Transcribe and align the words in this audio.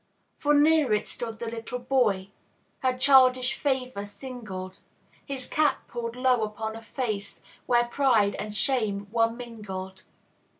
For 0.35 0.55
near 0.55 0.87
her 0.97 1.03
stood 1.03 1.37
the 1.37 1.45
little 1.51 1.77
boy 1.77 2.29
Her 2.79 2.97
childish 2.97 3.53
favor 3.53 4.03
singled: 4.03 4.79
His 5.23 5.47
cap 5.47 5.87
pulled 5.87 6.15
low 6.15 6.41
upon 6.41 6.75
a 6.75 6.81
face 6.81 7.39
Where 7.67 7.85
pride 7.85 8.33
and 8.33 8.51
shame 8.51 9.05
were 9.11 9.29
mingled. 9.29 10.01